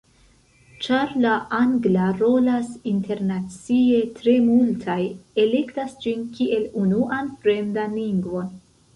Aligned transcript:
Ĉar 0.83 1.09
la 1.23 1.31
angla 1.57 2.05
rolas 2.21 2.71
internacie, 2.91 3.99
tre 4.19 4.33
multaj 4.45 4.95
elektas 5.43 5.93
ĝin 6.05 6.23
kiel 6.39 6.65
unuan 6.85 7.29
fremdan 7.45 7.95
lingvon. 7.99 8.49